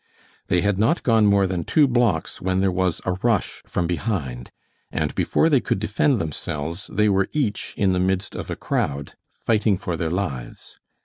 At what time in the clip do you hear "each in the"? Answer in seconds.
7.33-7.99